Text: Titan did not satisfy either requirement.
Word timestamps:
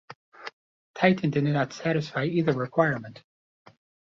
Titan 0.95 1.29
did 1.29 1.43
not 1.43 1.73
satisfy 1.73 2.23
either 2.25 2.53
requirement. 2.53 3.21